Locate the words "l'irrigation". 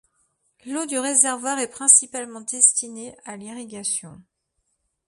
3.37-4.19